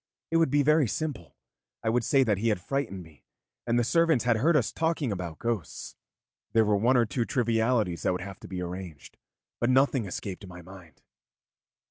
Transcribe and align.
It 0.31 0.37
would 0.37 0.49
be 0.49 0.63
very 0.63 0.87
simple. 0.87 1.37
I 1.83 1.89
would 1.89 2.03
say 2.03 2.23
that 2.23 2.39
he 2.39 2.47
had 2.47 2.59
frightened 2.59 3.03
me 3.03 3.23
and 3.67 3.77
the 3.77 3.83
servants 3.83 4.23
had 4.23 4.37
heard 4.37 4.57
us 4.57 4.71
talking 4.71 5.11
about 5.11 5.37
ghosts. 5.37 5.95
There 6.53 6.65
were 6.65 6.75
one 6.75 6.97
or 6.97 7.05
two 7.05 7.23
trivialities 7.23 8.01
that 8.01 8.11
would 8.11 8.21
have 8.21 8.39
to 8.39 8.47
be 8.47 8.63
arranged, 8.63 9.19
but 9.59 9.69
nothing 9.69 10.05
escaped 10.05 10.47
my 10.47 10.63
mind. 10.63 11.03